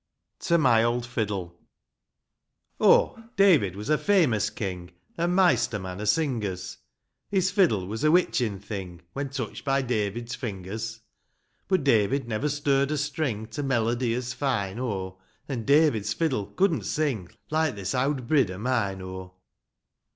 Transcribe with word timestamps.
i;© 0.49 0.57
my 0.59 0.81
®Ut 0.81 1.05
^lUU. 1.05 1.57
H, 3.19 3.23
David 3.35 3.75
was 3.75 3.87
a 3.87 3.99
famous 3.99 4.49
king, 4.49 4.89
An' 5.15 5.35
maister 5.35 5.77
man 5.77 6.01
o' 6.01 6.05
singers; 6.05 6.77
His 7.29 7.51
fiddle 7.51 7.85
was 7.85 8.03
a 8.03 8.09
witching 8.09 8.57
thing 8.57 9.03
When 9.13 9.29
touched 9.29 9.63
by 9.63 9.83
David's 9.83 10.33
fingers 10.33 11.01
But 11.67 11.83
David 11.83 12.27
never 12.27 12.49
stirred 12.49 12.89
a 12.89 12.97
string 12.97 13.45
To 13.49 13.61
melody 13.61 14.15
as 14.15 14.33
fine, 14.33 14.79
oh, 14.79 15.19
And 15.47 15.67
David's 15.67 16.13
fiddle 16.13 16.47
couldn't 16.47 16.85
sing 16.85 17.29
Like 17.51 17.75
this 17.75 17.93
owd 17.93 18.27
brid 18.27 18.49
o' 18.49 18.57
mine, 18.57 19.03
oh! 19.03 19.35